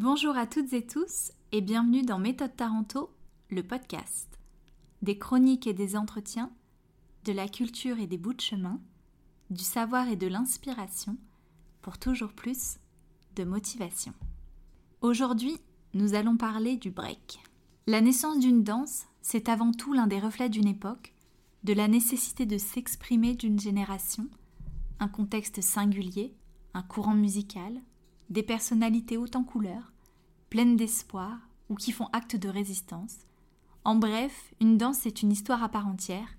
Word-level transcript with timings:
Bonjour 0.00 0.36
à 0.36 0.46
toutes 0.46 0.72
et 0.74 0.86
tous 0.86 1.32
et 1.50 1.60
bienvenue 1.60 2.02
dans 2.02 2.20
Méthode 2.20 2.54
Taranto, 2.54 3.10
le 3.50 3.64
podcast. 3.64 4.28
Des 5.02 5.18
chroniques 5.18 5.66
et 5.66 5.74
des 5.74 5.96
entretiens, 5.96 6.52
de 7.24 7.32
la 7.32 7.48
culture 7.48 7.98
et 7.98 8.06
des 8.06 8.16
bouts 8.16 8.32
de 8.32 8.40
chemin, 8.40 8.80
du 9.50 9.64
savoir 9.64 10.06
et 10.06 10.14
de 10.14 10.28
l'inspiration 10.28 11.16
pour 11.82 11.98
toujours 11.98 12.32
plus 12.32 12.78
de 13.34 13.42
motivation. 13.42 14.12
Aujourd'hui, 15.00 15.56
nous 15.94 16.14
allons 16.14 16.36
parler 16.36 16.76
du 16.76 16.92
break. 16.92 17.40
La 17.88 18.00
naissance 18.00 18.38
d'une 18.38 18.62
danse, 18.62 19.06
c'est 19.20 19.48
avant 19.48 19.72
tout 19.72 19.94
l'un 19.94 20.06
des 20.06 20.20
reflets 20.20 20.48
d'une 20.48 20.68
époque, 20.68 21.12
de 21.64 21.72
la 21.72 21.88
nécessité 21.88 22.46
de 22.46 22.56
s'exprimer 22.56 23.34
d'une 23.34 23.58
génération, 23.58 24.28
un 25.00 25.08
contexte 25.08 25.60
singulier, 25.60 26.36
un 26.72 26.82
courant 26.82 27.16
musical, 27.16 27.82
des 28.30 28.42
personnalités 28.42 29.16
hautes 29.16 29.36
en 29.36 29.44
couleurs, 29.44 29.92
pleines 30.50 30.76
d'espoir 30.76 31.38
ou 31.68 31.74
qui 31.74 31.92
font 31.92 32.08
acte 32.12 32.36
de 32.36 32.48
résistance. 32.48 33.18
En 33.84 33.94
bref, 33.94 34.52
une 34.60 34.78
danse 34.78 35.06
est 35.06 35.22
une 35.22 35.32
histoire 35.32 35.62
à 35.62 35.68
part 35.68 35.86
entière, 35.86 36.36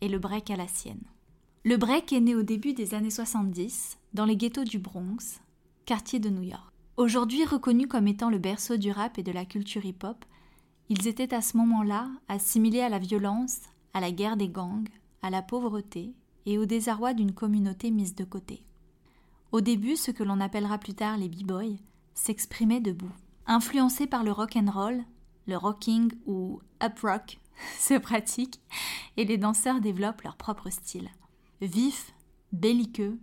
et 0.00 0.08
le 0.08 0.18
break 0.18 0.50
a 0.50 0.56
la 0.56 0.68
sienne. 0.68 1.02
Le 1.64 1.76
break 1.76 2.12
est 2.12 2.20
né 2.20 2.34
au 2.34 2.42
début 2.42 2.74
des 2.74 2.94
années 2.94 3.10
70 3.10 3.98
dans 4.12 4.24
les 4.24 4.36
ghettos 4.36 4.64
du 4.64 4.78
Bronx, 4.78 5.40
quartier 5.86 6.18
de 6.18 6.30
New 6.30 6.42
York. 6.42 6.72
Aujourd'hui 6.96 7.44
reconnu 7.44 7.88
comme 7.88 8.06
étant 8.06 8.30
le 8.30 8.38
berceau 8.38 8.76
du 8.76 8.90
rap 8.90 9.18
et 9.18 9.22
de 9.22 9.32
la 9.32 9.44
culture 9.44 9.84
hip-hop, 9.84 10.24
ils 10.88 11.08
étaient 11.08 11.34
à 11.34 11.40
ce 11.40 11.56
moment-là 11.56 12.08
assimilés 12.28 12.82
à 12.82 12.88
la 12.88 12.98
violence, 12.98 13.60
à 13.94 14.00
la 14.00 14.12
guerre 14.12 14.36
des 14.36 14.48
gangs, 14.48 14.88
à 15.22 15.30
la 15.30 15.42
pauvreté 15.42 16.12
et 16.46 16.58
au 16.58 16.66
désarroi 16.66 17.14
d'une 17.14 17.32
communauté 17.32 17.90
mise 17.90 18.14
de 18.14 18.24
côté. 18.24 18.62
Au 19.54 19.60
début, 19.60 19.94
ce 19.94 20.10
que 20.10 20.24
l'on 20.24 20.40
appellera 20.40 20.78
plus 20.78 20.94
tard 20.94 21.16
les 21.16 21.28
b-boys 21.28 21.78
s'exprimaient 22.12 22.80
debout. 22.80 23.12
Influencés 23.46 24.08
par 24.08 24.24
le 24.24 24.32
rock 24.32 24.56
and 24.56 24.68
roll, 24.68 25.04
le 25.46 25.56
rocking 25.56 26.10
ou 26.26 26.60
up 26.82 26.98
rock 27.04 27.38
se 27.78 27.96
pratique 27.96 28.60
et 29.16 29.24
les 29.24 29.38
danseurs 29.38 29.80
développent 29.80 30.22
leur 30.22 30.36
propre 30.36 30.70
style. 30.70 31.08
Vif, 31.60 32.12
belliqueux 32.50 33.16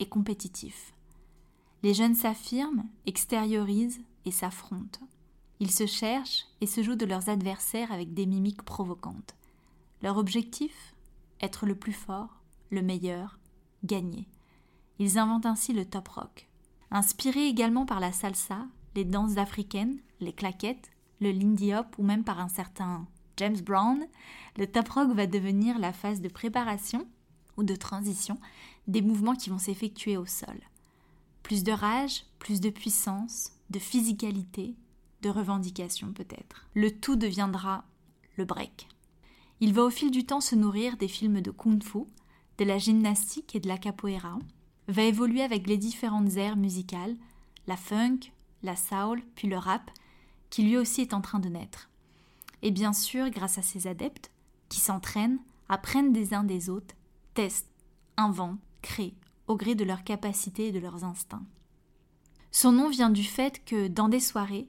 et 0.00 0.08
compétitif. 0.08 0.92
Les 1.84 1.94
jeunes 1.94 2.16
s'affirment, 2.16 2.88
extériorisent 3.06 4.00
et 4.24 4.32
s'affrontent. 4.32 5.06
Ils 5.60 5.70
se 5.70 5.86
cherchent 5.86 6.46
et 6.60 6.66
se 6.66 6.82
jouent 6.82 6.96
de 6.96 7.06
leurs 7.06 7.28
adversaires 7.28 7.92
avec 7.92 8.12
des 8.12 8.26
mimiques 8.26 8.64
provocantes. 8.64 9.36
Leur 10.02 10.16
objectif? 10.16 10.96
Être 11.40 11.64
le 11.64 11.76
plus 11.76 11.92
fort, 11.92 12.40
le 12.70 12.82
meilleur, 12.82 13.38
gagner. 13.84 14.26
Ils 14.98 15.18
inventent 15.18 15.46
ainsi 15.46 15.72
le 15.72 15.84
top 15.84 16.08
rock. 16.08 16.48
Inspirés 16.90 17.46
également 17.46 17.86
par 17.86 18.00
la 18.00 18.12
salsa, 18.12 18.66
les 18.94 19.04
danses 19.04 19.36
africaines, 19.36 19.98
les 20.20 20.32
claquettes, 20.32 20.90
le 21.20 21.30
lindy 21.30 21.74
hop 21.74 21.86
ou 21.98 22.02
même 22.02 22.24
par 22.24 22.40
un 22.40 22.48
certain 22.48 23.06
James 23.36 23.60
Brown, 23.60 24.06
le 24.56 24.66
top 24.66 24.88
rock 24.88 25.10
va 25.12 25.26
devenir 25.26 25.78
la 25.78 25.92
phase 25.92 26.20
de 26.20 26.28
préparation 26.28 27.06
ou 27.56 27.62
de 27.62 27.76
transition 27.76 28.38
des 28.86 29.02
mouvements 29.02 29.34
qui 29.34 29.50
vont 29.50 29.58
s'effectuer 29.58 30.16
au 30.16 30.26
sol. 30.26 30.58
Plus 31.42 31.62
de 31.62 31.72
rage, 31.72 32.24
plus 32.38 32.60
de 32.60 32.70
puissance, 32.70 33.52
de 33.70 33.78
physicalité, 33.78 34.74
de 35.22 35.28
revendication 35.28 36.12
peut-être. 36.12 36.66
Le 36.74 36.90
tout 36.90 37.16
deviendra 37.16 37.84
le 38.36 38.44
break. 38.44 38.88
Il 39.60 39.72
va 39.72 39.84
au 39.84 39.90
fil 39.90 40.10
du 40.10 40.24
temps 40.24 40.40
se 40.40 40.54
nourrir 40.54 40.96
des 40.96 41.08
films 41.08 41.40
de 41.40 41.50
kung-fu, 41.50 42.04
de 42.58 42.64
la 42.64 42.78
gymnastique 42.78 43.54
et 43.54 43.60
de 43.60 43.68
la 43.68 43.78
capoeira, 43.78 44.38
va 44.88 45.02
évoluer 45.02 45.42
avec 45.42 45.66
les 45.66 45.76
différentes 45.76 46.36
aires 46.36 46.56
musicales, 46.56 47.16
la 47.66 47.76
funk, 47.76 48.20
la 48.62 48.76
soul, 48.76 49.22
puis 49.34 49.48
le 49.48 49.58
rap, 49.58 49.90
qui 50.50 50.62
lui 50.62 50.76
aussi 50.76 51.02
est 51.02 51.14
en 51.14 51.20
train 51.20 51.38
de 51.38 51.48
naître. 51.48 51.90
Et 52.62 52.70
bien 52.70 52.92
sûr, 52.92 53.30
grâce 53.30 53.58
à 53.58 53.62
ses 53.62 53.86
adeptes, 53.86 54.30
qui 54.68 54.80
s'entraînent, 54.80 55.38
apprennent 55.68 56.12
des 56.12 56.34
uns 56.34 56.44
des 56.44 56.70
autres, 56.70 56.94
testent, 57.34 57.70
inventent, 58.16 58.60
créent, 58.82 59.14
au 59.46 59.56
gré 59.56 59.74
de 59.74 59.84
leurs 59.84 60.04
capacités 60.04 60.68
et 60.68 60.72
de 60.72 60.78
leurs 60.78 61.04
instincts. 61.04 61.44
Son 62.50 62.72
nom 62.72 62.88
vient 62.88 63.10
du 63.10 63.24
fait 63.24 63.64
que, 63.64 63.88
dans 63.88 64.08
des 64.08 64.20
soirées, 64.20 64.68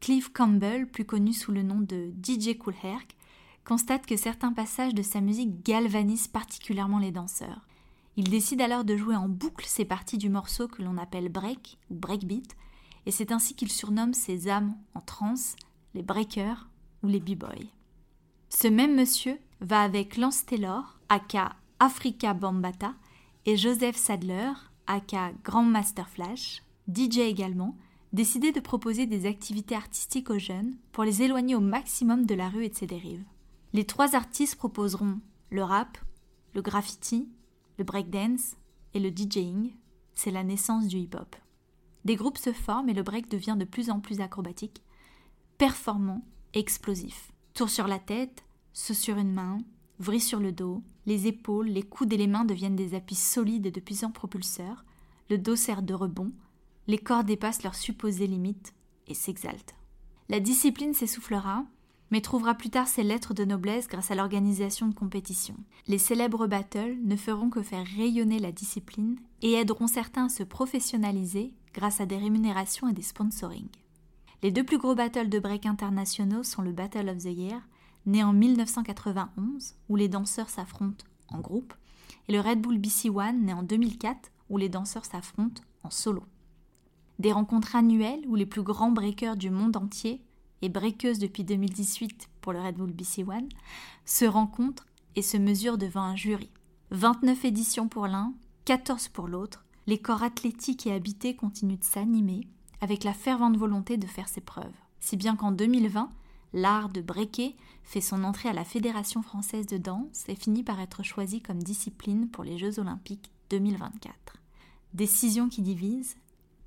Cliff 0.00 0.32
Campbell, 0.32 0.90
plus 0.90 1.04
connu 1.04 1.32
sous 1.32 1.52
le 1.52 1.62
nom 1.62 1.80
de 1.80 2.12
DJ 2.22 2.56
Cool 2.58 2.74
Herc, 2.82 3.16
constate 3.64 4.06
que 4.06 4.16
certains 4.16 4.52
passages 4.52 4.94
de 4.94 5.02
sa 5.02 5.20
musique 5.20 5.64
galvanisent 5.64 6.28
particulièrement 6.28 6.98
les 6.98 7.12
danseurs. 7.12 7.68
Il 8.16 8.28
décide 8.28 8.60
alors 8.60 8.84
de 8.84 8.96
jouer 8.96 9.16
en 9.16 9.28
boucle 9.28 9.66
ces 9.66 9.84
parties 9.84 10.18
du 10.18 10.28
morceau 10.28 10.68
que 10.68 10.82
l'on 10.82 10.98
appelle 10.98 11.28
break 11.28 11.78
ou 11.90 11.94
breakbeat, 11.94 12.56
et 13.06 13.10
c'est 13.10 13.32
ainsi 13.32 13.54
qu'il 13.54 13.70
surnomme 13.70 14.14
ses 14.14 14.48
âmes 14.48 14.76
en 14.94 15.00
transe 15.00 15.56
les 15.94 16.02
breakers 16.02 16.68
ou 17.02 17.08
les 17.08 17.20
b-boys. 17.20 17.68
Ce 18.48 18.68
même 18.68 18.96
monsieur 18.96 19.38
va 19.60 19.82
avec 19.82 20.16
Lance 20.16 20.44
Taylor, 20.44 20.98
aka 21.08 21.56
Africa 21.78 22.34
Bambata, 22.34 22.94
et 23.46 23.56
Joseph 23.56 23.96
Sadler, 23.96 24.52
aka 24.86 25.32
Grand 25.44 25.62
Master 25.62 26.08
Flash, 26.08 26.62
DJ 26.92 27.18
également, 27.18 27.76
décider 28.12 28.52
de 28.52 28.60
proposer 28.60 29.06
des 29.06 29.26
activités 29.26 29.76
artistiques 29.76 30.30
aux 30.30 30.38
jeunes 30.38 30.76
pour 30.92 31.04
les 31.04 31.22
éloigner 31.22 31.54
au 31.54 31.60
maximum 31.60 32.26
de 32.26 32.34
la 32.34 32.48
rue 32.48 32.64
et 32.64 32.68
de 32.68 32.74
ses 32.74 32.86
dérives. 32.86 33.24
Les 33.72 33.84
trois 33.84 34.16
artistes 34.16 34.56
proposeront 34.56 35.20
le 35.50 35.62
rap, 35.62 35.96
le 36.54 36.62
graffiti 36.62 37.28
le 37.80 37.84
breakdance 37.84 38.56
et 38.92 39.00
le 39.00 39.08
DJing, 39.08 39.72
c'est 40.14 40.30
la 40.30 40.44
naissance 40.44 40.86
du 40.86 40.98
hip-hop. 40.98 41.34
Des 42.04 42.14
groupes 42.14 42.36
se 42.36 42.52
forment 42.52 42.90
et 42.90 42.94
le 42.94 43.02
break 43.02 43.30
devient 43.30 43.56
de 43.58 43.64
plus 43.64 43.88
en 43.88 44.00
plus 44.00 44.20
acrobatique, 44.20 44.82
performant 45.56 46.22
et 46.52 46.58
explosif. 46.58 47.32
Tour 47.54 47.70
sur 47.70 47.86
la 47.86 47.98
tête, 47.98 48.44
saut 48.74 48.92
sur 48.92 49.16
une 49.16 49.32
main, 49.32 49.56
vrille 49.98 50.20
sur 50.20 50.40
le 50.40 50.52
dos, 50.52 50.82
les 51.06 51.26
épaules, 51.26 51.68
les 51.68 51.82
coudes 51.82 52.12
et 52.12 52.18
les 52.18 52.26
mains 52.26 52.44
deviennent 52.44 52.76
des 52.76 52.94
appuis 52.94 53.14
solides 53.14 53.64
et 53.64 53.70
de 53.70 53.80
puissants 53.80 54.12
propulseurs, 54.12 54.84
le 55.30 55.38
dos 55.38 55.56
sert 55.56 55.80
de 55.80 55.94
rebond, 55.94 56.32
les 56.86 56.98
corps 56.98 57.24
dépassent 57.24 57.62
leurs 57.62 57.74
supposées 57.74 58.26
limites 58.26 58.74
et 59.06 59.14
s'exaltent. 59.14 59.74
La 60.28 60.40
discipline 60.40 60.92
s'essoufflera, 60.92 61.64
mais 62.10 62.20
trouvera 62.20 62.54
plus 62.54 62.70
tard 62.70 62.88
ses 62.88 63.02
lettres 63.02 63.34
de 63.34 63.44
noblesse 63.44 63.88
grâce 63.88 64.10
à 64.10 64.14
l'organisation 64.14 64.88
de 64.88 64.94
compétitions. 64.94 65.56
Les 65.86 65.98
célèbres 65.98 66.46
battles 66.46 66.96
ne 67.04 67.16
feront 67.16 67.50
que 67.50 67.62
faire 67.62 67.86
rayonner 67.96 68.38
la 68.38 68.52
discipline 68.52 69.16
et 69.42 69.52
aideront 69.52 69.86
certains 69.86 70.26
à 70.26 70.28
se 70.28 70.42
professionnaliser 70.42 71.54
grâce 71.72 72.00
à 72.00 72.06
des 72.06 72.16
rémunérations 72.16 72.88
et 72.88 72.92
des 72.92 73.02
sponsoring. 73.02 73.68
Les 74.42 74.50
deux 74.50 74.64
plus 74.64 74.78
gros 74.78 74.94
battles 74.94 75.28
de 75.28 75.38
break 75.38 75.66
internationaux 75.66 76.42
sont 76.42 76.62
le 76.62 76.72
Battle 76.72 77.10
of 77.10 77.18
the 77.18 77.36
Year, 77.36 77.60
né 78.06 78.24
en 78.24 78.32
1991, 78.32 79.74
où 79.88 79.96
les 79.96 80.08
danseurs 80.08 80.48
s'affrontent 80.48 81.04
en 81.28 81.40
groupe, 81.40 81.74
et 82.28 82.32
le 82.32 82.40
Red 82.40 82.60
Bull 82.60 82.78
BC 82.78 83.10
One, 83.10 83.44
né 83.44 83.52
en 83.52 83.62
2004, 83.62 84.30
où 84.48 84.56
les 84.56 84.68
danseurs 84.68 85.04
s'affrontent 85.04 85.62
en 85.82 85.90
solo. 85.90 86.24
Des 87.18 87.32
rencontres 87.32 87.76
annuelles 87.76 88.24
où 88.26 88.34
les 88.34 88.46
plus 88.46 88.62
grands 88.62 88.90
breakers 88.90 89.36
du 89.36 89.50
monde 89.50 89.76
entier 89.76 90.22
et 90.62 90.68
breakeuse 90.68 91.18
depuis 91.18 91.44
2018 91.44 92.28
pour 92.40 92.52
le 92.52 92.60
Red 92.60 92.76
Bull 92.76 92.92
BC 92.92 93.24
One, 93.24 93.48
se 94.04 94.24
rencontrent 94.24 94.86
et 95.16 95.22
se 95.22 95.36
mesurent 95.36 95.78
devant 95.78 96.02
un 96.02 96.16
jury. 96.16 96.50
29 96.90 97.44
éditions 97.44 97.88
pour 97.88 98.06
l'un, 98.06 98.34
14 98.64 99.08
pour 99.08 99.28
l'autre, 99.28 99.64
les 99.86 99.98
corps 99.98 100.22
athlétiques 100.22 100.86
et 100.86 100.92
habités 100.92 101.34
continuent 101.34 101.78
de 101.78 101.84
s'animer 101.84 102.46
avec 102.80 103.04
la 103.04 103.14
fervente 103.14 103.56
volonté 103.56 103.96
de 103.96 104.06
faire 104.06 104.28
ses 104.28 104.40
preuves. 104.40 104.72
Si 105.00 105.16
bien 105.16 105.36
qu'en 105.36 105.52
2020, 105.52 106.10
l'art 106.52 106.88
de 106.88 107.00
breaker 107.00 107.56
fait 107.82 108.00
son 108.00 108.24
entrée 108.24 108.48
à 108.48 108.52
la 108.52 108.64
Fédération 108.64 109.22
française 109.22 109.66
de 109.66 109.78
danse 109.78 110.24
et 110.28 110.34
finit 110.34 110.62
par 110.62 110.80
être 110.80 111.02
choisi 111.02 111.40
comme 111.40 111.62
discipline 111.62 112.28
pour 112.28 112.44
les 112.44 112.58
Jeux 112.58 112.78
olympiques 112.78 113.30
2024. 113.50 114.14
Décision 114.94 115.48
qui 115.48 115.62
divise, 115.62 116.16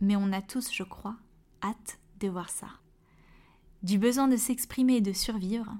mais 0.01 0.15
on 0.15 0.31
a 0.31 0.41
tous, 0.41 0.71
je 0.71 0.83
crois, 0.83 1.15
hâte 1.61 1.99
de 2.19 2.29
voir 2.29 2.49
ça. 2.49 2.67
Du 3.83 3.97
besoin 3.97 4.29
de 4.29 4.37
s'exprimer 4.37 4.95
et 4.95 5.01
de 5.01 5.11
survivre, 5.11 5.75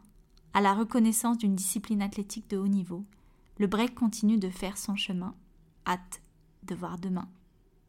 à 0.53 0.59
la 0.59 0.73
reconnaissance 0.73 1.37
d'une 1.37 1.55
discipline 1.55 2.01
athlétique 2.01 2.49
de 2.49 2.57
haut 2.57 2.67
niveau, 2.67 3.05
le 3.57 3.67
break 3.67 3.95
continue 3.95 4.37
de 4.37 4.49
faire 4.49 4.77
son 4.77 4.97
chemin. 4.97 5.33
Hâte 5.87 6.21
de 6.63 6.75
voir 6.75 6.97
demain. 6.97 7.29